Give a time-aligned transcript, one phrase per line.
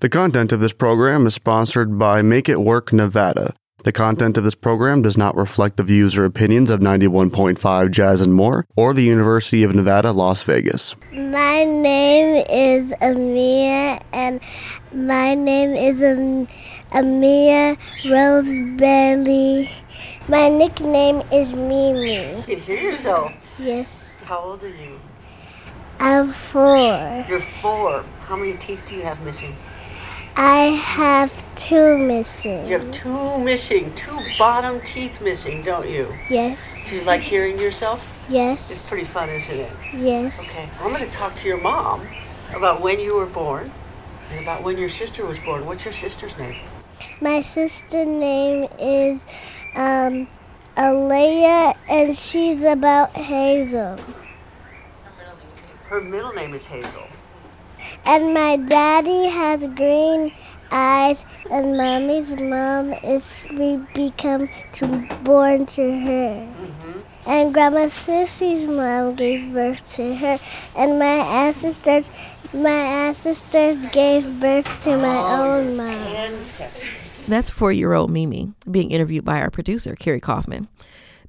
[0.00, 3.56] The content of this program is sponsored by Make It Work Nevada.
[3.82, 8.20] The content of this program does not reflect the views or opinions of 91.5 Jazz
[8.20, 10.94] and More or the University of Nevada, Las Vegas.
[11.10, 14.40] My name is Amia, and
[14.92, 16.46] my name is Am-
[16.92, 17.76] Amia
[18.08, 19.68] Rosebelly.
[20.28, 22.36] My nickname is Mimi.
[22.36, 23.32] You can hear yourself.
[23.58, 25.00] Yes, How old are you?
[25.98, 27.24] I'm four.
[27.28, 28.04] You're four.
[28.20, 29.56] How many teeth do you have missing?
[30.40, 32.64] I have two missing.
[32.68, 36.14] You have two missing, two bottom teeth missing, don't you?
[36.30, 36.56] Yes,
[36.88, 38.08] Do you like hearing yourself?
[38.28, 38.70] Yes.
[38.70, 39.72] It's pretty fun, isn't it?
[39.94, 40.38] yes.
[40.38, 42.06] Okay, I'm going to talk to your mom
[42.54, 43.72] about when you were born
[44.30, 45.66] and about when your sister was born.
[45.66, 46.54] What's your sister's name?
[47.20, 49.20] My sister's name is
[49.74, 50.28] um,
[50.76, 53.98] Alea, and she's about Hazel.
[55.88, 57.08] Her middle name is Hazel.
[58.04, 60.32] And my daddy has green
[60.70, 64.86] eyes, and mommy's mom is we become to
[65.22, 66.46] born to her.
[66.46, 67.00] Mm-hmm.
[67.26, 70.38] And Grandma Sissy's mom gave birth to her,
[70.76, 72.10] and my ancestors,
[72.54, 75.86] my ancestors gave birth to my oh, own mom.
[75.86, 76.86] Ancestor.
[77.28, 80.68] That's four year old Mimi being interviewed by our producer, Carrie Kaufman.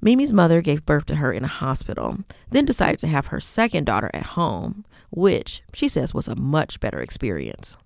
[0.00, 2.16] Mimi's mother gave birth to her in a hospital,
[2.50, 6.80] then decided to have her second daughter at home, which she says was a much
[6.80, 7.76] better experience.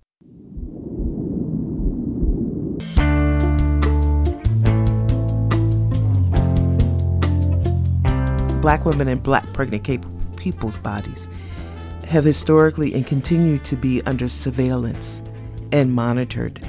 [8.64, 9.84] black women and black pregnant
[10.38, 11.28] people's bodies
[12.08, 15.22] have historically and continue to be under surveillance
[15.70, 16.66] and monitored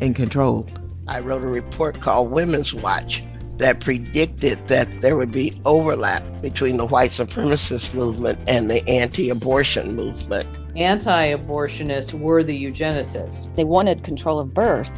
[0.00, 0.78] and controlled.
[1.08, 3.22] I wrote a report called Women's Watch
[3.60, 9.28] that predicted that there would be overlap between the white supremacist movement and the anti
[9.28, 10.48] abortion movement.
[10.76, 13.54] anti abortionists were the eugenicists.
[13.54, 14.90] They wanted control of birth,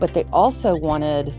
[0.00, 1.34] but they also wanted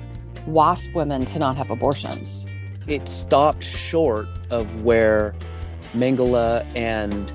[0.47, 2.47] WASP women to not have abortions.
[2.87, 5.35] it stopped short of where
[5.93, 7.31] Mengele and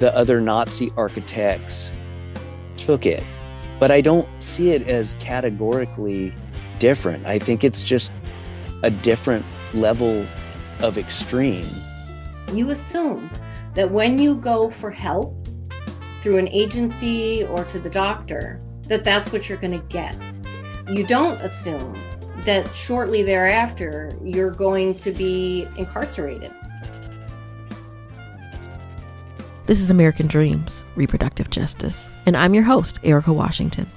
[0.00, 1.92] the other Nazi architects
[2.76, 3.24] took it.
[3.78, 6.32] But I don't see it as categorically
[6.78, 7.26] different.
[7.26, 8.12] I think it's just
[8.84, 10.26] a different level
[10.80, 11.66] of extreme.
[12.52, 13.30] you assume
[13.72, 15.34] that when you go for help
[16.20, 20.16] through an agency or to the doctor that that's what you're going to get
[20.90, 21.98] you don't assume
[22.44, 26.52] that shortly thereafter you're going to be incarcerated
[29.66, 33.90] This is American Dreams, Reproductive Justice, and I'm your host, Erika Washington.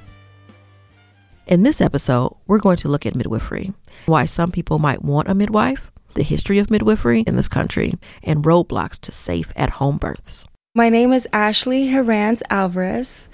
[1.47, 3.71] In this episode, we're going to look at midwifery,
[4.05, 8.43] why some people might want a midwife, the history of midwifery in this country, and
[8.43, 10.45] roadblocks to safe at home births.
[10.75, 13.29] My name is Ashlee Hernanz Alvarez,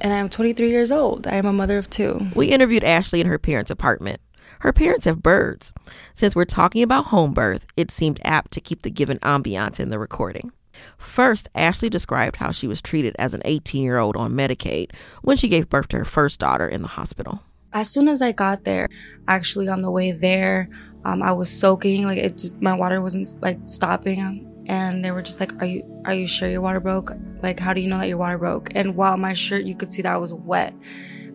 [0.00, 1.26] and I'm 23 years old.
[1.26, 2.28] I am a mother of two.
[2.34, 4.22] We interviewed Ashlee in her parents' apartment.
[4.60, 5.74] Her parents have birds.
[6.14, 9.90] Since we're talking about home birth, it seemed apt to keep the given ambiance in
[9.90, 10.50] the recording.
[10.96, 15.36] First, Ashlee described how she was treated as an 18 year old on Medicaid when
[15.36, 17.42] she gave birth to her first daughter in the hospital.
[17.72, 18.88] As soon as I got there,
[19.28, 20.68] actually on the way there,
[21.04, 22.04] um, I was soaking.
[22.04, 26.02] Like it just, my water wasn't like stopping, and they were just like, "Are you,
[26.04, 27.12] are you sure your water broke?
[27.42, 29.92] Like, how do you know that your water broke?" And while my shirt, you could
[29.92, 30.74] see that I was wet.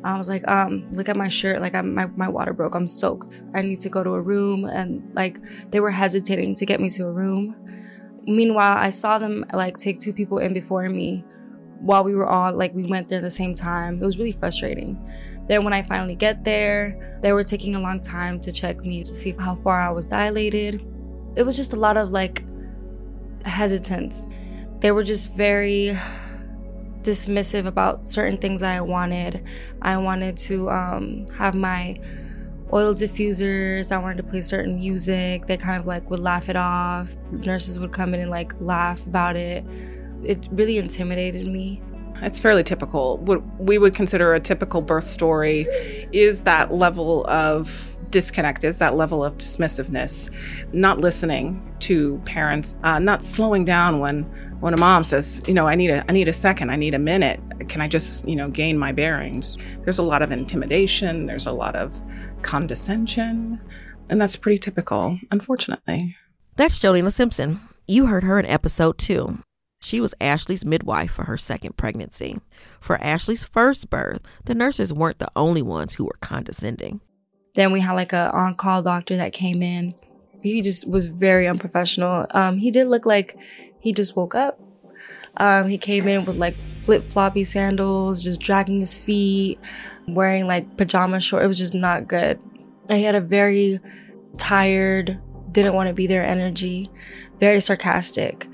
[0.06, 1.62] I was like, um, look at my shirt.
[1.62, 2.76] Like, I'm, my, my water broke.
[2.76, 3.42] I'm soaked.
[3.56, 4.64] I need to go to a room.
[4.66, 5.40] And like,
[5.72, 7.56] they were hesitating to get me to a room.
[8.28, 11.26] Meanwhile, I saw them like take two people in before me
[11.80, 13.96] while we were all like, we went there at the same time.
[14.00, 15.04] It was really frustrating.
[15.48, 19.04] Then when I finally get there, they were taking a long time to check me
[19.04, 20.86] to see how far I was dilated.
[21.36, 22.44] It was just a lot of like
[23.46, 24.24] hesitance.
[24.80, 25.98] They were just very
[27.02, 29.44] dismissive about certain things that I wanted.
[29.82, 31.96] I wanted to um, have my
[32.74, 33.92] oil diffusers.
[33.92, 35.46] I wanted to play certain music.
[35.46, 37.16] They kind of like would laugh it off.
[37.32, 39.64] Nurses would come in and like laugh about it.
[40.24, 41.82] It really intimidated me.
[42.22, 43.18] It's fairly typical.
[43.18, 45.68] What we would consider a typical birth story
[46.12, 50.32] is that level of disconnect, is that level of dismissiveness,
[50.74, 54.24] not listening to parents, uh, not slowing down when
[54.62, 56.94] when a mom says, you know, I need a I need a second, I need
[56.94, 57.40] a minute.
[57.68, 59.58] Can I just you know gain my bearings?
[59.84, 61.26] There's a lot of intimidation.
[61.26, 62.02] There's a lot of
[62.42, 63.62] condescension,
[64.10, 66.16] and that's pretty typical, unfortunately.
[66.56, 67.60] That's Jollina Simpson.
[67.88, 69.40] You heard her in episode two.
[69.86, 72.40] She was Ashlee's midwife for her second pregnancy.
[72.80, 77.02] For Ashlee's first birth, the nurses weren't the only ones who were condescending.
[77.54, 79.94] Then we had like a on-call doctor that came in.
[80.42, 82.26] He just was very unprofessional.
[82.32, 83.38] Um, he did look like
[83.80, 84.60] he just woke up.
[85.38, 89.60] Um, he came in with like flip floppy sandals, just dragging his feet,
[90.08, 91.46] wearing like pajama shorts.
[91.46, 92.40] It was just not good.
[92.90, 93.80] He had a very
[94.40, 95.20] tired,
[95.52, 96.90] didn't want to be there energy,
[97.40, 98.48] very sarcastic.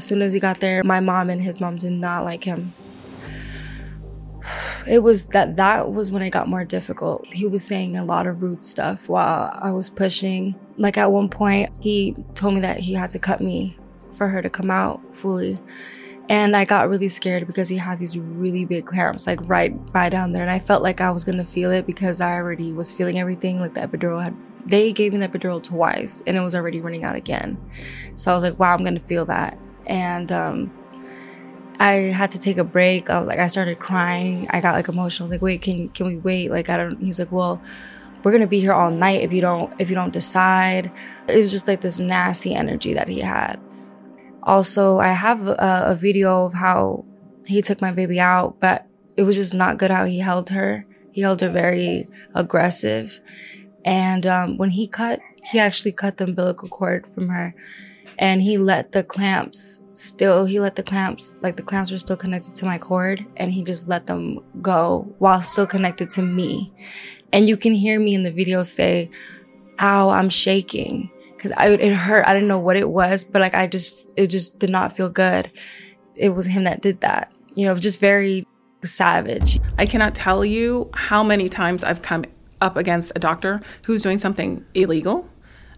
[0.00, 2.72] As soon as he got there, my mom and his mom did not like him.
[4.86, 7.26] It was that that was when it got more difficult.
[7.26, 10.54] He was saying a lot of rude stuff while I was pushing.
[10.78, 13.76] Like at one point, he told me that he had to cut me
[14.12, 15.58] for her to come out fully.
[16.30, 20.10] And I got really scared because he had these really big clamps, like right right
[20.10, 20.42] down there.
[20.42, 23.60] And I felt like I was gonna feel it because I already was feeling everything.
[23.60, 27.04] Like the epidural had they gave me the epidural twice and it was already running
[27.04, 27.58] out again.
[28.14, 29.58] So I was like, wow, I'm gonna feel that.
[29.86, 30.72] And um
[31.78, 33.08] I had to take a break.
[33.08, 34.46] I like I started crying.
[34.50, 35.24] I got like emotional.
[35.24, 36.50] I was like, wait, can can we wait?
[36.50, 37.60] Like I don't he's like, well,
[38.22, 40.92] we're gonna be here all night if you don't if you don't decide.
[41.26, 43.58] It was just like this nasty energy that he had.
[44.42, 47.04] Also, I have a, a video of how
[47.46, 48.86] he took my baby out, but
[49.16, 50.86] it was just not good how he held her.
[51.12, 53.20] He held her very aggressive.
[53.84, 57.54] And um, when he cut, he actually cut the umbilical cord from her
[58.20, 62.18] and he let the clamps still, he let the clamps, like the clamps were still
[62.18, 66.70] connected to my cord and he just let them go while still connected to me.
[67.32, 69.10] And you can hear me in the video say,
[69.80, 72.26] ow, I'm shaking because I it hurt.
[72.26, 75.08] I didn't know what it was, but like I just it just did not feel
[75.08, 75.50] good.
[76.14, 77.32] It was him that did that.
[77.54, 78.46] You know, just very
[78.84, 79.58] savage.
[79.78, 82.26] I cannot tell you how many times I've come
[82.60, 85.29] up against a doctor who's doing something illegal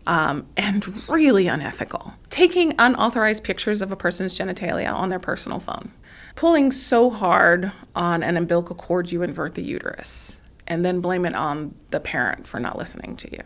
[0.06, 2.14] um, and really unethical.
[2.30, 5.92] Taking unauthorized pictures of a person's genitalia on their personal phone,
[6.34, 11.34] pulling so hard on an umbilical cord you invert the uterus, and then blame it
[11.34, 13.40] on the parent for not listening to you.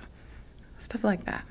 [0.79, 1.45] Stuff like that.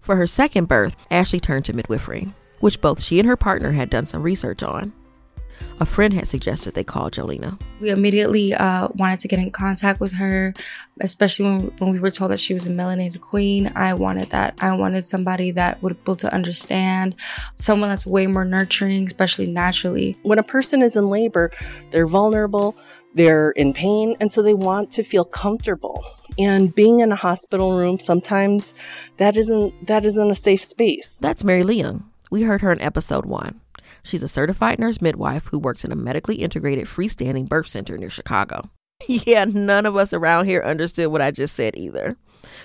[0.00, 2.28] For her second birth, Ashlee turned to midwifery,
[2.60, 4.92] which both she and her partner had done some research on.
[5.78, 7.60] A friend had suggested they call Jollina.
[7.80, 10.54] We immediately uh, wanted to get in contact with her,
[11.00, 13.70] especially when, when we were told that she was a melanated queen.
[13.74, 14.54] I wanted that.
[14.60, 17.14] I wanted somebody that would be able to understand,
[17.54, 20.16] someone that's way more nurturing, especially naturally.
[20.22, 21.50] When a person is in labor,
[21.90, 22.74] they're vulnerable,
[23.14, 26.04] they're in pain, and so they want to feel comfortable.
[26.38, 28.74] And being in a hospital room, sometimes
[29.18, 31.18] that isn't that isn't a safe space.
[31.18, 32.04] That's Mary Leung.
[32.30, 33.60] We heard her in episode one.
[34.06, 38.10] She's a certified nurse midwife who works in a medically integrated freestanding birth center near
[38.10, 38.70] Chicago.
[39.08, 42.16] Yeah, none of us around here understood what I just said either.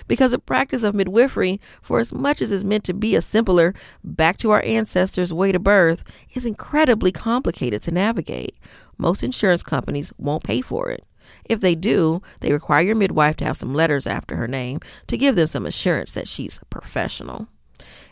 [0.08, 3.74] Because the practice of midwifery, for as much as it's meant to be a simpler,
[4.02, 8.56] back to our ancestors' way to birth, is incredibly complicated to navigate.
[8.96, 11.04] Most insurance companies won't pay for it.
[11.44, 15.18] If they do, they require your midwife to have some letters after her name to
[15.18, 17.48] give them some assurance that she's professional.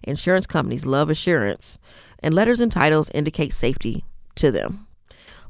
[0.02, 1.78] Insurance companies love assurance,
[2.22, 4.04] and letters and titles indicate safety
[4.36, 4.86] to them.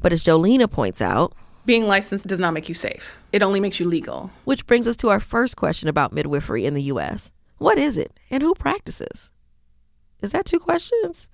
[0.03, 1.35] But as Jollina points out,
[1.67, 3.19] being licensed does not make you safe.
[3.33, 4.31] It only makes you legal.
[4.45, 7.33] Which brings us to our first question about midwifery in the U.S.
[7.59, 9.31] What is it and who practices?
[10.21, 11.30] Is that two questions?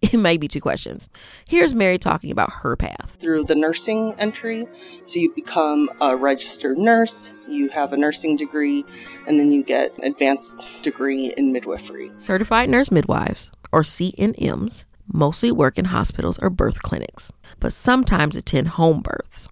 [0.12, 1.08] It may be two questions.
[1.48, 3.16] Here's Mary talking about her path.
[3.18, 4.66] Through the nursing entry,
[5.04, 8.84] so you become a registered nurse, you have a nursing degree,
[9.26, 12.10] and then you get advanced degree in midwifery.
[12.16, 18.68] Certified nurse midwives, or CNMs, mostly work in hospitals or birth clinics, but sometimes attend
[18.68, 19.48] home births.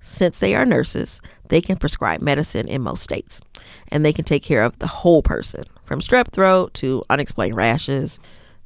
[0.00, 3.40] Since they are nurses, they can prescribe medicine in most states,
[3.88, 8.18] and they can take care of the whole person, from strep throat to unexplained rashes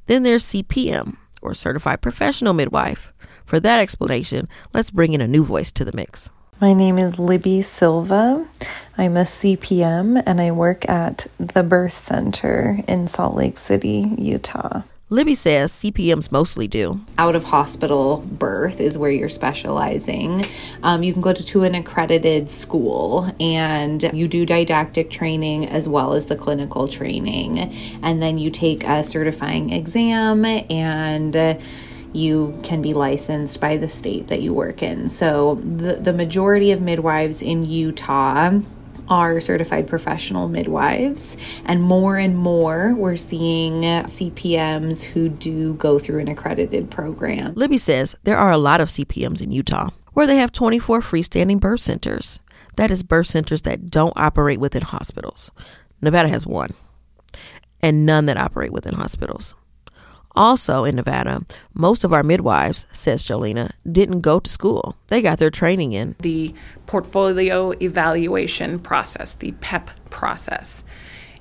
[0.07, 3.13] then there's CPM, or Certified Professional Midwife.
[3.45, 6.29] For that explanation, let's bring in a new voice to the mix.
[6.59, 8.49] My name is Libby Silva.
[8.97, 14.81] I'm a CPM and I work at the Birth Center in Salt Lake City, Utah.
[15.09, 16.99] Libby says CPMs mostly do.
[17.17, 20.43] Out of hospital birth is where you're specializing.
[20.83, 25.87] Um, you can go to, to, an accredited school and you do didactic training as
[25.87, 27.73] well as the clinical training.
[28.03, 31.57] And then you take a certifying exam and
[32.11, 35.07] you can be licensed by the state that you work in.
[35.07, 38.59] So the, the majority of midwives in Utah
[39.09, 41.37] are certified professional midwives.
[41.65, 47.53] And more and more, we're seeing CPMs who do go through an accredited program.
[47.55, 51.59] Libby says there are a lot of CPMs in Utah where they have 24 freestanding
[51.59, 52.39] birth centers.
[52.75, 55.51] That is, birth centers that don't operate within hospitals.
[56.01, 56.71] Nevada has one,
[57.81, 59.55] and none that operate within hospitals.
[60.37, 64.95] Also in Nevada, most of our midwives, says Jollina, didn't go to school.
[65.07, 66.53] They got their training in the
[66.85, 70.83] portfolio evaluation process, the PEP process.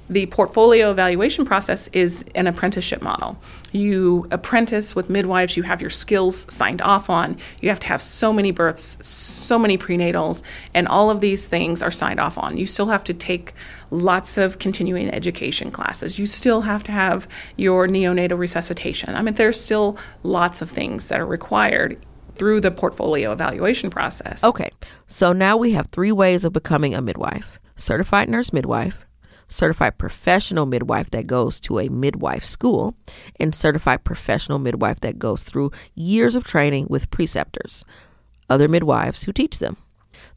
[0.09, 3.37] The portfolio evaluation process is an apprenticeship model.
[3.73, 8.01] You apprentice with midwives, you have your skills signed off on, you have to have
[8.01, 10.43] so many births, so many prenatals,
[10.75, 12.57] and all of these things are signed off on.
[12.57, 13.53] You still have to take
[13.91, 16.19] lots of continuing education classes.
[16.19, 19.15] You still have to have your neonatal resuscitation.
[19.15, 21.99] I mean, there's still lots of things that are required
[22.37, 24.45] through the portfolio evaluation process.
[24.45, 24.71] Okay,
[25.07, 29.06] so now we have three ways of becoming a midwife certified nurse midwife,
[29.49, 32.95] certified professional midwife that goes to a midwife school,
[33.39, 37.85] and certified professional midwife that goes through years of training with preceptors,
[38.49, 39.77] other midwives who teach them.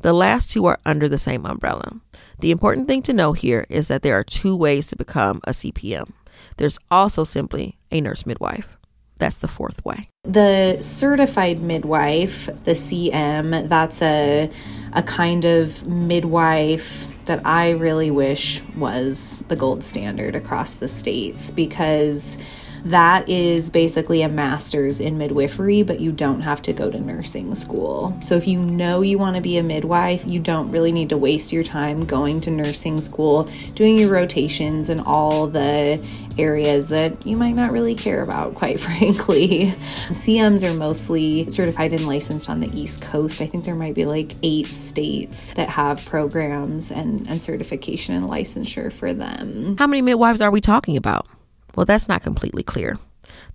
[0.01, 2.00] The last two are under the same umbrella.
[2.39, 5.51] The important thing to know here is that there are two ways to become a
[5.51, 6.12] CPM.
[6.58, 8.78] There's also simply a nurse midwife.
[9.18, 10.08] That's the fourth way.
[10.24, 14.50] The certified midwife, the CM, that's a
[14.93, 21.51] a kind of midwife that I really wish was the gold standard across the states
[21.51, 22.38] because
[22.86, 27.55] that is basically a master's in midwifery, but you don't have to go to nursing
[27.55, 28.17] school.
[28.21, 31.17] So if you know you want to be a midwife, you don't really need to
[31.17, 36.03] waste your time going to nursing school, doing your rotations and all the
[36.38, 39.74] areas that you might not really care about, quite frankly.
[40.09, 43.41] CMs are mostly certified and licensed on the East Coast.
[43.41, 48.27] I think there might be like eight states that have programs and, and certification and
[48.27, 49.75] licensure for them.
[49.77, 51.27] How many midwives are we talking about?
[51.76, 52.98] Well, that's not completely clear.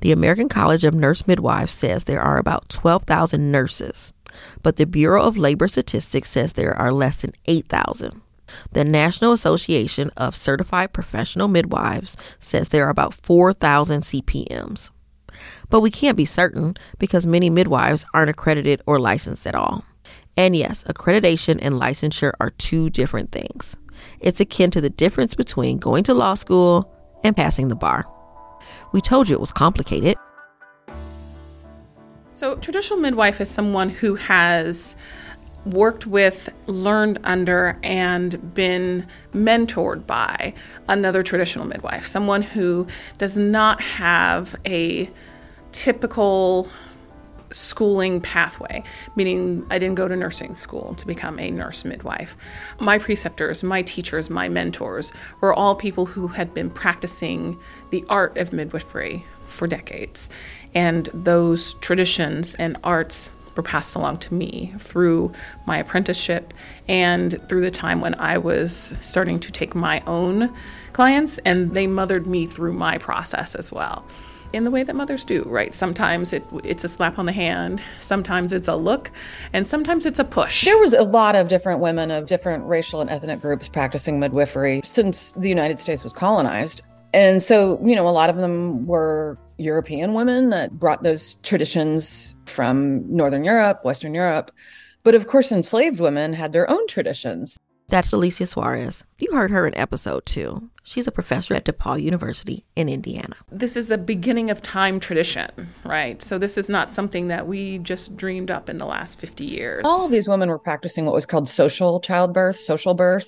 [0.00, 4.12] The American College of Nurse Midwives says there are about 12,000 nurses,
[4.62, 8.20] but the Bureau of Labor Statistics says there are less than 8,000.
[8.72, 14.90] The National Association of Certified Professional Midwives says there are about 4,000 CPMs.
[15.70, 19.84] But we can't be certain because many midwives aren't accredited or licensed at all.
[20.36, 23.76] And yes, accreditation and licensure are two different things.
[24.20, 26.93] It's akin to the difference between going to law school
[27.24, 28.06] and passing the bar.
[28.92, 30.16] We told you it was complicated.
[32.32, 34.96] So, traditional midwife is someone who has
[35.66, 40.52] worked with, learned under, and been mentored by
[40.88, 42.86] another traditional midwife, someone who
[43.18, 45.10] does not have a
[45.72, 46.68] typical
[47.54, 48.82] schooling pathway,
[49.16, 52.36] meaning I didn't go to nursing school to become a nurse midwife.
[52.80, 57.58] My preceptors, my teachers, my mentors were all people who had been practicing
[57.90, 60.28] the art of midwifery for decades.
[60.74, 65.32] And those traditions and arts were passed along to me through
[65.64, 66.52] my apprenticeship
[66.88, 70.52] and through the time when I was starting to take my own
[70.92, 74.04] clients, and they mothered me through my process as well
[74.54, 75.74] in the way that mothers do, right?
[75.74, 79.10] Sometimes it, it's a slap on the hand, sometimes it's a look,
[79.52, 80.64] and sometimes it's a push.
[80.64, 84.80] There was a lot of different women of different racial and ethnic groups practicing midwifery
[84.84, 86.82] since the United States was colonized.
[87.12, 92.34] And so, you know, a lot of them were European women that brought those traditions
[92.46, 94.50] from Northern Europe, Western Europe.
[95.04, 97.58] But of course, enslaved women had their own traditions.
[97.88, 99.04] That's Alicia Suarez.
[99.18, 100.70] You heard her in episode two.
[100.86, 103.36] She's a professor at DePaul University in Indiana.
[103.50, 105.50] This is a beginning of time tradition,
[105.82, 106.20] right?
[106.20, 109.82] So this is not something that we just dreamed up in the last 50 years.
[109.86, 113.26] All of these women were practicing what was called social childbirth, social birth.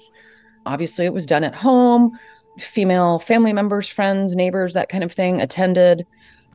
[0.67, 2.13] Obviously, it was done at home.
[2.59, 6.07] Female family members, friends, neighbors, that kind of thing attended.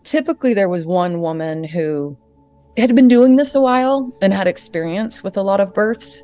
[0.03, 2.15] Typically, there was one woman who
[2.77, 6.22] had been doing this a while and had experience with a lot of births.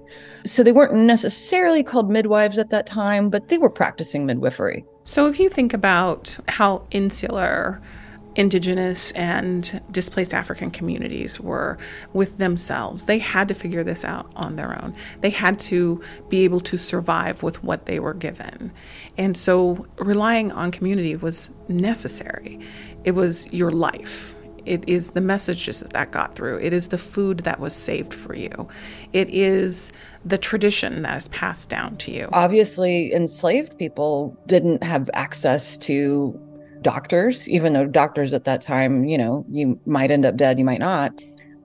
[0.47, 4.85] So they weren't necessarily called midwives at that time, but they were practicing midwifery.
[5.03, 7.81] So if you think about how insular
[8.37, 11.77] indigenous and displaced African communities were
[12.13, 13.05] with themselves.
[13.05, 14.95] They had to figure this out on their own.
[15.21, 18.71] They had to be able to survive with what they were given.
[19.17, 22.59] And so relying on community was necessary.
[23.03, 24.35] It was your life.
[24.67, 26.59] It is the messages that got through.
[26.59, 28.67] It is the food that was saved for you.
[29.13, 29.93] It is
[30.27, 32.29] the tradition that is passed down to you.
[32.33, 36.39] Obviously, enslaved people didn't have access to
[36.81, 40.65] doctors, even though doctors at that time, you know, you might end up dead, you
[40.65, 41.13] might not.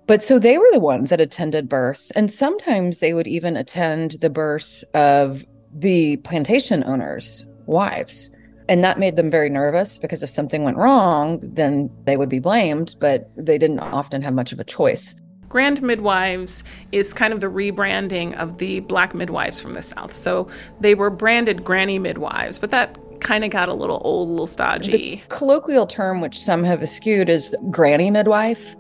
[0.07, 2.11] But so they were the ones that attended births.
[2.13, 8.35] And sometimes they would even attend the birth of the plantation owners' wives.
[8.69, 12.39] And that made them very nervous because if something went wrong, then they would be
[12.39, 15.15] blamed, but they didn't often have much of a choice.
[15.53, 20.17] Grand Midwives is kind of the rebranding of the black midwives from the South.
[20.17, 20.49] So
[20.81, 24.47] they were branded granny midwives, but that kind of got a little old, a little
[24.47, 24.93] stodgy.
[24.93, 28.75] The colloquial term, which some have eschewed, is granny midwife.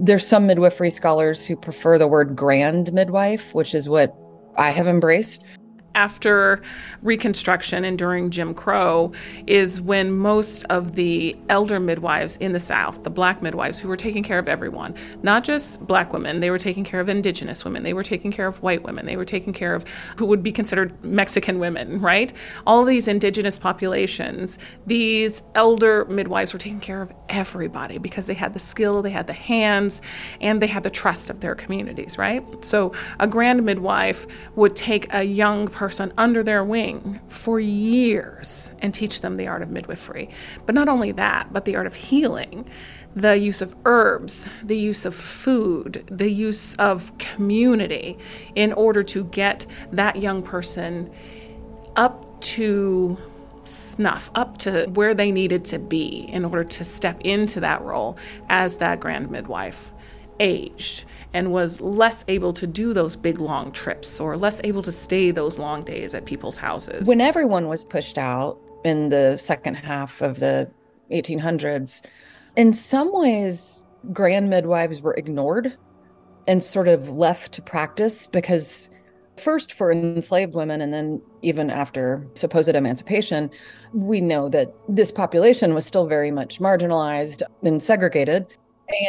[0.00, 4.12] There's some midwifery scholars who prefer the word grand midwife, which is what
[4.56, 5.44] I have embraced.
[5.94, 6.62] After
[7.02, 9.12] Reconstruction and during Jim Crow
[9.46, 13.96] is when most of the elder midwives in the South, the black midwives who were
[13.96, 17.82] taking care of everyone, not just black women, they were taking care of indigenous women,
[17.82, 19.84] they were taking care of white women, they were taking care of
[20.18, 22.32] who would be considered Mexican women, right?
[22.66, 28.54] All these indigenous populations, these elder midwives were taking care of everybody because they had
[28.54, 30.00] the skill, they had the hands,
[30.40, 32.44] and they had the trust of their communities, right?
[32.64, 38.92] So a grand midwife would take a young person under their wing for years and
[38.92, 40.30] teach them the art of midwifery.
[40.66, 42.68] But not only that, but the art of healing,
[43.14, 48.18] the use of herbs, the use of food, the use of community
[48.54, 51.10] in order to get that young person
[51.96, 53.18] up to
[53.64, 58.16] snuff, up to where they needed to be in order to step into that role
[58.48, 59.92] as that grand midwife
[60.40, 61.04] aged
[61.34, 65.30] and was less able to do those big long trips or less able to stay
[65.30, 67.06] those long days at people's houses.
[67.06, 70.70] When everyone was pushed out in the second half of the
[71.10, 72.06] 1800s,
[72.56, 75.76] in some ways, grand midwives were ignored
[76.46, 78.88] and sort of left to practice because
[79.36, 83.48] first for enslaved women and then even after supposed emancipation
[83.92, 88.46] we know that this population was still very much marginalized and segregated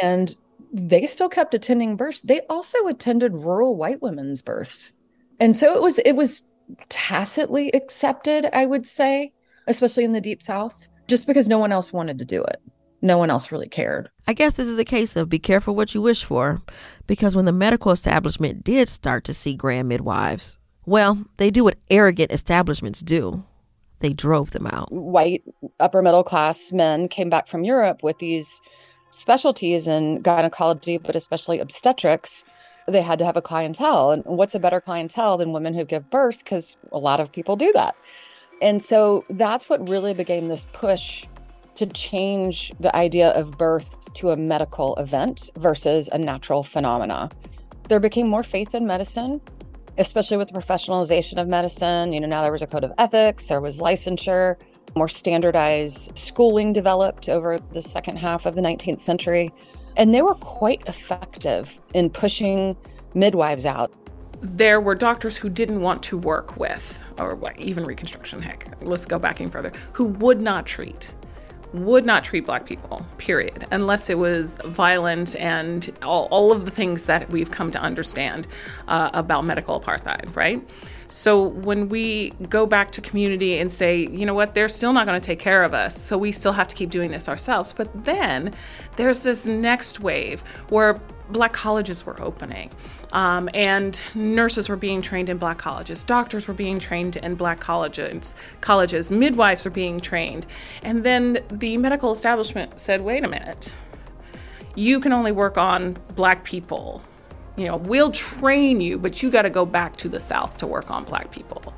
[0.02, 0.36] and
[0.72, 2.20] they still kept attending births.
[2.20, 4.92] They also attended rural white women's births.
[5.38, 6.50] And so it was it was
[6.88, 9.32] tacitly accepted, I would say,
[9.66, 10.74] especially in the deep south,
[11.08, 12.62] just because no one else wanted to do it.
[13.02, 14.10] No one else really cared.
[14.26, 16.60] I guess this is a case of be careful what you wish for,
[17.06, 21.78] because when the medical establishment did start to see grand midwives, well, they do what
[21.88, 23.44] arrogant establishments do.
[24.00, 24.92] They drove them out.
[24.92, 25.44] White
[25.78, 28.60] upper middle class men came back from Europe with these
[29.10, 32.44] specialties in gynecology, but especially obstetrics,
[32.88, 34.10] they had to have a clientele.
[34.12, 36.38] And what's a better clientele than women who give birth?
[36.38, 37.94] Because a lot of people do that.
[38.62, 41.26] And so that's what really became this push
[41.76, 47.30] to change the idea of birth to a medical event versus a natural phenomena.
[47.88, 49.40] There became more faith in medicine,
[49.96, 52.12] especially with the professionalization of medicine.
[52.12, 54.56] You know, now there was a code of ethics, there was licensure
[54.96, 59.52] more standardized schooling developed over the second half of the 19th century.
[59.96, 62.76] And they were quite effective in pushing
[63.14, 63.92] midwives out.
[64.42, 69.18] There were doctors who didn't want to work with, or even Reconstruction, heck, let's go
[69.18, 71.14] back even further, who would not treat
[71.72, 76.70] would not treat black people, period, unless it was violent and all, all of the
[76.70, 78.46] things that we've come to understand
[78.88, 80.62] uh, about medical apartheid, right?
[81.08, 85.06] So when we go back to community and say, you know what, they're still not
[85.06, 87.72] going to take care of us, so we still have to keep doing this ourselves.
[87.72, 88.54] But then
[88.96, 92.70] there's this next wave where black colleges were opening.
[93.12, 97.58] Um, and nurses were being trained in black colleges, doctors were being trained in black
[97.58, 100.46] colleges, colleges, midwives were being trained.
[100.84, 103.74] And then the medical establishment said, wait a minute,
[104.76, 107.02] you can only work on black people
[107.60, 110.66] you know, we'll train you, but you got to go back to the South to
[110.66, 111.74] work on Black people.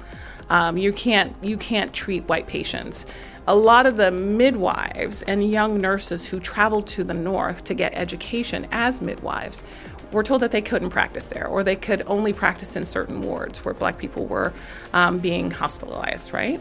[0.49, 3.05] Um, you can't you can't treat white patients.
[3.49, 7.95] A lot of the midwives and young nurses who traveled to the North to get
[7.95, 9.65] education as midwives
[10.13, 13.65] were told that they couldn't practice there, or they could only practice in certain wards
[13.65, 14.53] where Black people were
[14.93, 16.33] um, being hospitalized.
[16.33, 16.61] Right.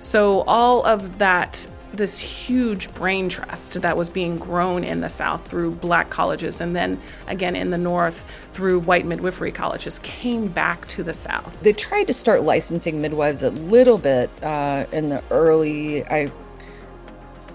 [0.00, 5.46] So all of that this huge brain trust that was being grown in the South
[5.46, 10.86] through black colleges and then again in the North through white midwifery colleges came back
[10.88, 11.60] to the South.
[11.60, 16.32] They tried to start licensing midwives a little bit uh, in the early, I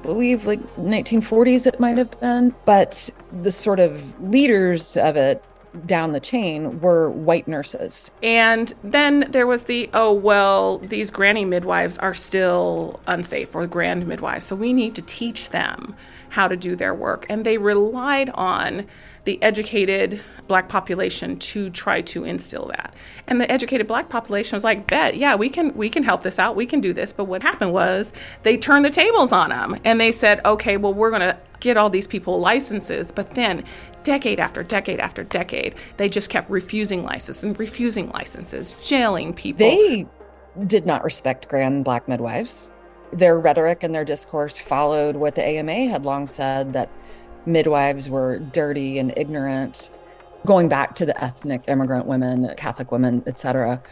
[0.08, 3.10] believe, like 1940s, it might have been, but
[3.43, 5.43] the sort of leaders of it
[5.86, 8.12] down the chain were white nurses.
[8.23, 14.08] And then there was the, oh, well, these granny midwives are still unsafe or grand
[14.08, 14.45] midwives.
[14.45, 15.95] So we need to teach them
[16.30, 17.25] how to do their work.
[17.30, 18.86] And they relied on
[19.23, 22.93] the educated black population to try to instill that.
[23.27, 26.39] And the educated black population was like, bet, yeah, we can we can help this
[26.39, 26.56] out.
[26.56, 27.12] We can do this.
[27.12, 30.93] But what happened was they turned the tables on them and they said, okay, well,
[30.93, 33.12] we're going to get all these people licenses.
[33.12, 33.65] But then
[34.08, 39.67] decade after decade after decade, they just kept refusing licenses and refusing licenses, jailing people.
[39.67, 40.08] They
[40.65, 42.70] did not respect grand black midwives.
[43.12, 46.89] Their rhetoric and their discourse followed what the AMA had long said that
[47.46, 49.89] midwives were dirty and ignorant,
[50.46, 53.84] going back to the ethnic immigrant women, Catholic women, etc.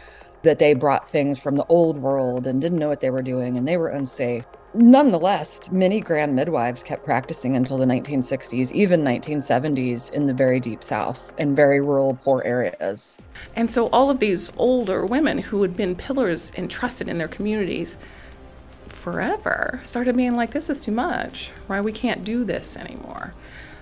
[0.44, 3.58] that they brought things from the old world and didn't know what they were doing
[3.58, 4.46] and they were unsafe.
[4.76, 10.84] Nonetheless, many grand midwives kept practicing until the 1960s, even 1970s in the very deep
[10.84, 13.16] South and very rural, poor areas.
[13.54, 17.26] And so all of these older women who had been pillars and trusted in their
[17.26, 17.96] communities
[18.86, 21.80] forever started being like, this is too much, right?
[21.80, 23.32] We can't do this anymore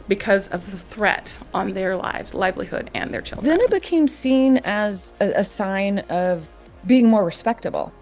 [0.06, 3.48] because of the threat on their lives, livelihood, and their children.
[3.48, 6.48] Then it became seen as a, a sign of
[6.86, 7.92] being more respectable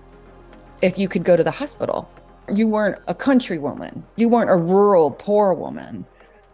[0.82, 2.10] if you could go to the hospital
[2.52, 6.06] you weren't a country woman, you weren't a rural poor woman.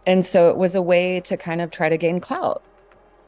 [0.05, 2.63] And so it was a way to kind of try to gain clout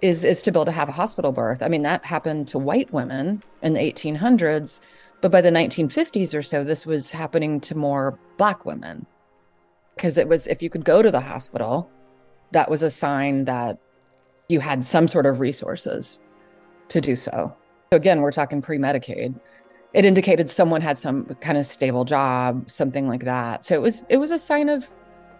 [0.01, 1.61] is is to be able to have a hospital birth.
[1.61, 4.81] I mean, that happened to white women in the 1800s,
[5.21, 9.05] but by the 1950s or so, this was happening to more black women.
[9.95, 11.89] Because it was if you could go to the hospital,
[12.51, 13.77] that was a sign that
[14.49, 16.23] you had some sort of resources
[16.89, 17.55] to do so.
[17.91, 19.39] So again, we're talking pre-Medicaid
[19.93, 23.65] it indicated someone had some kind of stable job, something like that.
[23.65, 24.89] So it was it was a sign of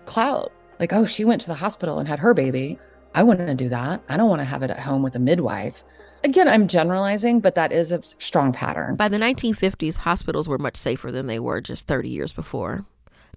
[0.05, 0.51] clout.
[0.79, 2.79] Like, oh, she went to the hospital and had her baby.
[3.13, 4.01] I wouldn't do that.
[4.09, 5.83] I don't want to have it at home with a midwife.
[6.23, 8.95] Again, I'm generalizing, but that is a strong pattern.
[8.95, 12.85] By the 1950s, hospitals were much safer than they were just 30 years before.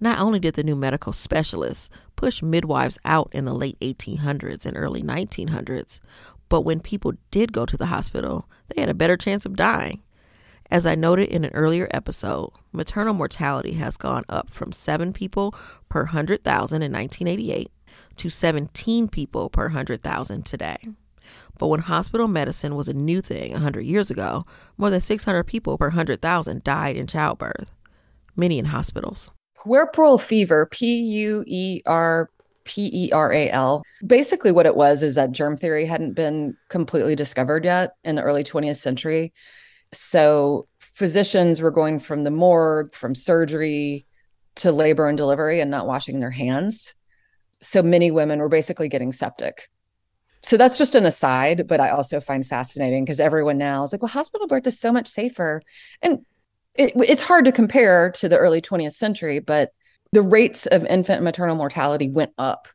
[0.00, 4.76] Not only did the new medical specialists push midwives out in the late 1800s and
[4.76, 6.00] early 1900s,
[6.48, 10.02] but when people did go to the hospital, they had a better chance of dying.
[10.70, 15.54] As I noted in an earlier episode, maternal mortality has gone up from 7 people
[15.88, 17.70] per 100,000 in 1988
[18.16, 20.78] to 17 people per 100,000 today.
[21.58, 24.46] But when hospital medicine was a new thing 100 years ago,
[24.76, 27.70] more than 600 people per 100,000 died in childbirth,
[28.34, 29.30] many in hospitals.
[29.56, 32.28] Puerperal fever, P U E R
[32.64, 33.82] P E R A L.
[34.06, 38.22] Basically, what it was is that germ theory hadn't been completely discovered yet in the
[38.22, 39.32] early 20th century.
[39.98, 44.06] So physicians were going from the morgue, from surgery
[44.56, 46.94] to labor and delivery and not washing their hands.
[47.60, 49.68] So many women were basically getting septic.
[50.42, 54.02] So that's just an aside, but I also find fascinating because everyone now is like,
[54.02, 55.62] well, hospital birth is so much safer.
[56.02, 56.24] And
[56.74, 59.72] it, it's hard to compare to the early 20th century, but
[60.12, 62.68] the rates of infant maternal mortality went up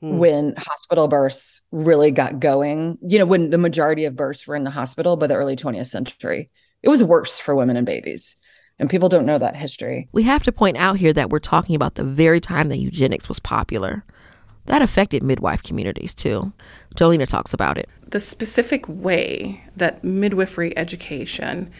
[0.00, 0.18] hmm.
[0.18, 2.98] when hospital births really got going.
[3.02, 5.86] You know, when the majority of births were in the hospital by the early 20th
[5.86, 6.50] century.
[6.82, 8.36] It was worse for women and babies.
[8.78, 10.08] And people don't know that history.
[10.12, 13.28] We have to point out here that we're talking about the very time that eugenics
[13.28, 14.04] was popular.
[14.66, 16.52] That affected midwife communities too.
[16.94, 17.88] Jollina talks about it.
[18.06, 21.72] The specific way that midwifery education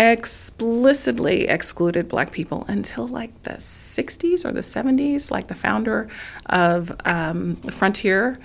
[0.00, 6.08] explicitly excluded black people until like the 60s or the 70s like the founder
[6.46, 8.38] of um, frontier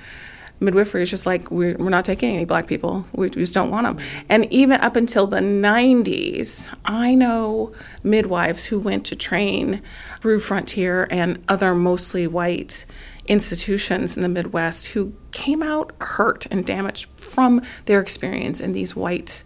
[0.60, 3.06] midwifery is just like we're, we're not taking any black people.
[3.14, 8.78] We just don't want them and even up until the 90s i know midwives who
[8.78, 9.82] went to train
[10.20, 12.86] through frontier and other mostly white
[13.28, 18.94] institutions in the midwest who came out hurt and damaged from their experience in these
[18.94, 19.44] white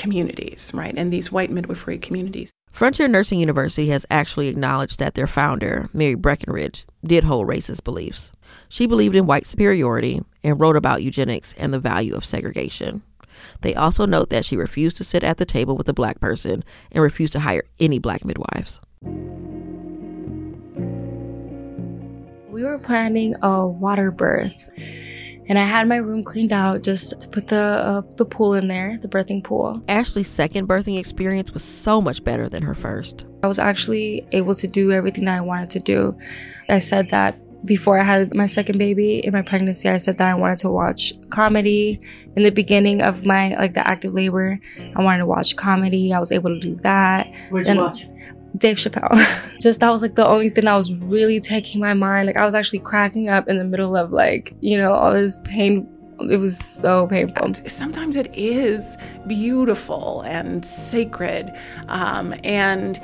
[0.00, 0.94] communities, right?
[0.96, 2.50] And these white midwifery communities.
[2.72, 8.32] Frontier Nursing University has actually acknowledged that their founder, Mary Breckinridge, did hold racist beliefs.
[8.68, 13.02] She believed in white superiority and wrote about eugenics and the value of segregation.
[13.60, 16.64] They also note that she refused to sit at the table with a black person
[16.90, 18.80] and refused to hire any black midwives.
[22.48, 24.70] We were planning a water birth
[25.50, 28.68] and I had my room cleaned out just to put the uh, the pool in
[28.68, 29.82] there, the birthing pool.
[29.88, 33.26] Ashlee's second birthing experience was so much better than her first.
[33.42, 36.16] I was actually able to do everything that I wanted to do.
[36.68, 37.36] I said that
[37.66, 40.70] before I had my second baby in my pregnancy, I said that I wanted to
[40.70, 42.00] watch comedy.
[42.36, 44.60] In the beginning of my like the active labor,
[44.94, 46.12] I wanted to watch comedy.
[46.12, 47.26] I was able to do that.
[47.50, 48.06] What'd you watch?
[48.56, 49.10] Dave Chappelle.
[49.60, 52.26] Just that was like the only thing that was really taking my mind.
[52.26, 55.38] Like I was actually cracking up in the middle of like, you know, all this
[55.44, 55.88] pain.
[56.30, 57.54] It was so painful.
[57.66, 61.50] Sometimes it is beautiful and sacred.
[61.88, 63.00] Um, and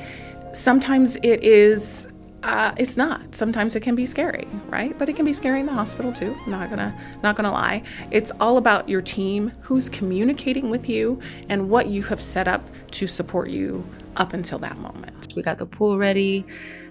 [0.52, 3.34] sometimes it is uh, it's not.
[3.34, 4.96] Sometimes it can be scary, right?
[4.96, 6.36] But it can be scary in the hospital too.
[6.46, 7.82] not gonna not gonna lie.
[8.12, 12.68] It's all about your team, who's communicating with you, and what you have set up
[12.92, 13.84] to support you
[14.16, 15.34] up until that moment.
[15.36, 16.44] We got the pool ready.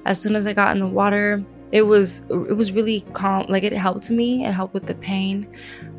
[0.06, 3.48] As soon as I got in the water, it was it was really calm.
[3.50, 4.46] Like it helped me.
[4.46, 5.48] It helped with the pain.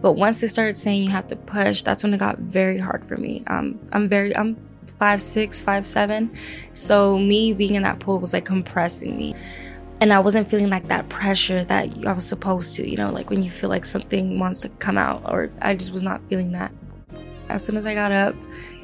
[0.00, 3.04] But once they started saying you have to push, that's when it got very hard
[3.04, 3.42] for me.
[3.48, 4.56] Um, I'm very I'm
[4.98, 6.34] five six, five seven.
[6.72, 9.34] So me being in that pool was like compressing me.
[10.00, 13.30] And I wasn't feeling like that pressure that I was supposed to, you know, like
[13.30, 16.52] when you feel like something wants to come out, or I just was not feeling
[16.52, 16.70] that.
[17.48, 18.34] As soon as I got up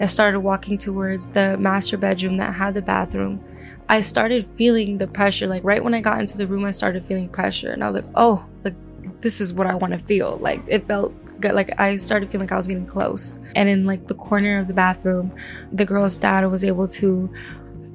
[0.03, 3.41] I started walking towards the master bedroom that had the bathroom.
[3.89, 5.47] I started feeling the pressure.
[5.47, 7.71] Like right when I got into the room, I started feeling pressure.
[7.71, 8.75] And I was like, oh, like
[9.21, 10.39] this is what I want to feel.
[10.39, 11.55] Like it felt good.
[11.55, 13.39] Like I started feeling like I was getting close.
[13.55, 15.33] And in like the corner of the bathroom,
[15.73, 17.33] the girl's dad was able to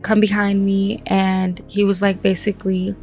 [0.01, 2.95] come behind me and he was like basically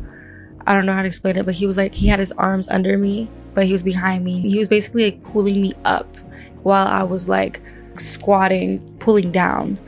[0.67, 2.71] I don't know how to explain it, but he was like he had his arms
[2.71, 4.41] under me, but he was behind me.
[4.41, 6.17] He was basically like pulling me up
[6.63, 7.61] while I was like
[8.01, 9.79] squatting, pulling down.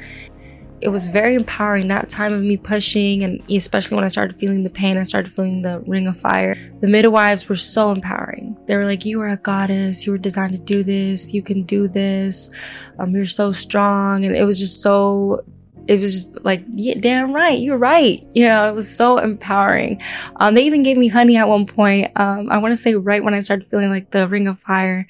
[0.83, 4.63] It was very empowering that time of me pushing, and especially when I started feeling
[4.63, 6.55] the pain, I started feeling the ring of fire.
[6.81, 8.55] The midwives were so empowering.
[8.67, 10.05] They were like, You are a goddess.
[10.05, 11.33] You were designed to do this.
[11.33, 12.51] You can do this.
[12.99, 14.27] Um, you're so strong.
[14.27, 15.45] And it was just so
[15.89, 18.27] it was just like, yeah, damn right, you're right.
[18.35, 20.01] You know, it was so empowering.
[20.37, 22.11] Um, they even gave me honey at one point.
[22.17, 25.07] Um, I want to say right when I started feeling like the ring of fire.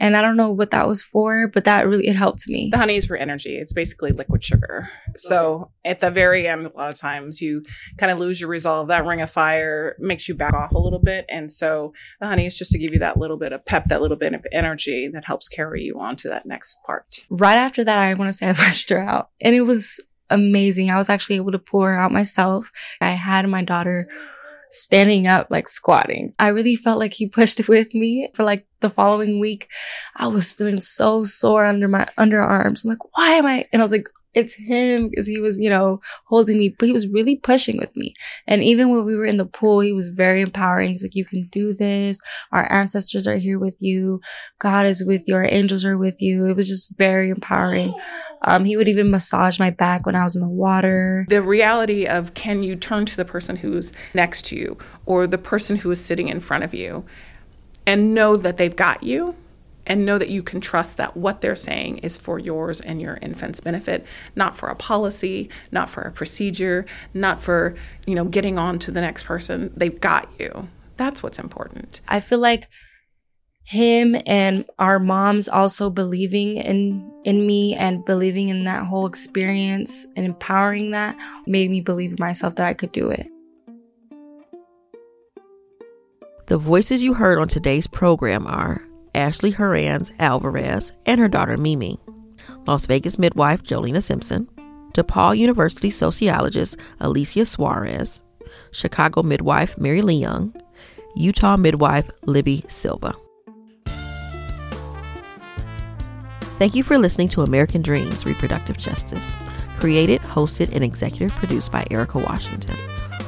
[0.00, 2.70] And I don't know what that was for, but that really it helped me.
[2.72, 3.56] The honey is for energy.
[3.56, 4.88] It's basically liquid sugar.
[5.14, 7.62] So at the very end, a lot of times you
[7.98, 8.88] kind of lose your resolve.
[8.88, 11.26] That ring of fire makes you back off a little bit.
[11.28, 14.00] And so the honey is just to give you that little bit of pep, that
[14.00, 17.26] little bit of energy that helps carry you on to that next part.
[17.28, 19.28] Right after that, I want to say I pushed her out.
[19.42, 20.90] And it was amazing.
[20.90, 22.72] I was actually able to pull her out myself.
[23.02, 24.08] I had my daughter
[24.70, 26.32] standing up, like squatting.
[26.38, 29.68] I really felt like he pushed with me for like the following week.
[30.16, 32.84] I was feeling so sore under my underarms.
[32.84, 33.66] I'm like, why am I?
[33.72, 36.92] And I was like, it's him because he was, you know, holding me, but he
[36.92, 38.14] was really pushing with me.
[38.46, 40.90] And even when we were in the pool, he was very empowering.
[40.90, 42.20] He's like, you can do this.
[42.52, 44.20] Our ancestors are here with you.
[44.58, 45.34] God is with you.
[45.34, 46.46] Our angels are with you.
[46.46, 47.92] It was just very empowering.
[48.42, 51.26] Um, he would even massage my back when I was in the water.
[51.28, 55.38] The reality of can you turn to the person who's next to you or the
[55.38, 57.04] person who is sitting in front of you
[57.86, 59.34] and know that they've got you
[59.90, 63.18] and know that you can trust that what they're saying is for yours and your
[63.20, 67.74] infant's benefit not for a policy not for a procedure not for
[68.06, 69.72] you know getting on to the next person.
[69.76, 70.68] They've got you.
[70.96, 72.00] That's what's important.
[72.08, 72.68] I feel like
[73.64, 80.06] him and our moms also believing in in me and believing in that whole experience
[80.16, 83.26] and empowering that made me believe in myself that I could do it.
[86.46, 88.82] The voices you heard on today's program are
[89.20, 91.98] Ashlee Hernanz Alvarez and her daughter Mimi,
[92.66, 94.48] Las Vegas midwife Jollina Simpson,
[94.94, 98.22] DePaul University sociologist Alicia Suarez,
[98.72, 100.54] Chicago midwife Mary Lee Young,
[101.16, 103.14] Utah midwife Libby Silva.
[106.58, 109.34] Thank you for listening to American Dreams Reproductive Justice,
[109.76, 112.76] created, hosted, and executive produced by Erika Washington.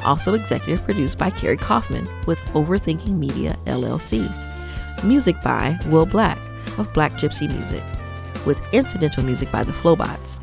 [0.05, 4.52] Also executive produced by Carrie Kaufman with Overthinking Media LLC.
[5.05, 6.39] Music by Wil Black
[6.79, 7.83] of Black Gypsy Music,
[8.47, 10.41] with incidental music by the Flobots.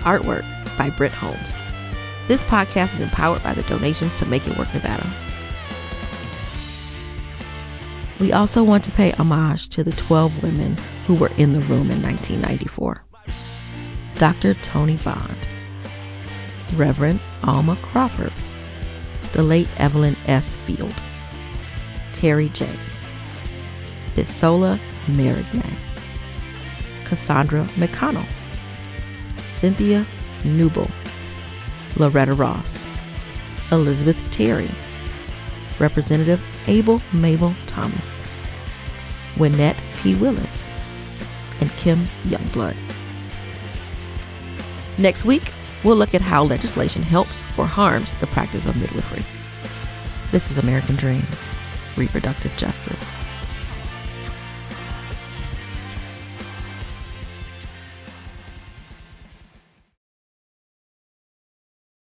[0.00, 0.44] Artwork
[0.76, 1.56] by Brent Holmes.
[2.26, 5.06] This podcast is empowered by the donations to Make It Work Nevada.
[8.18, 10.76] We also want to pay homage to the 12 women
[11.06, 13.04] who were in the room in 1994.
[14.16, 14.54] Dr.
[14.54, 15.36] Toni Bond,
[16.76, 18.32] Reverend Alma Crawford,
[19.32, 20.54] the late Evelyn S.
[20.54, 20.94] Field,
[22.12, 22.78] Terri James,
[24.14, 25.74] Bisola Marignay,
[27.04, 28.26] Cassandra McConnell,
[29.40, 30.06] Cynthia
[30.44, 30.90] Newbille,
[31.96, 32.86] Loretta Ross,
[33.72, 34.70] Elizabeth Terry,
[35.78, 38.10] Representative Abel Mabel Thomas,
[39.36, 40.14] Winnette P.
[40.14, 40.70] Willis,
[41.60, 42.76] and Kim Youngblood.
[44.96, 49.24] Next week, we'll look at how legislation helps or harms the practice of midwifery.
[50.30, 51.26] This is American Dreams,
[51.96, 53.23] Reproductive Justice.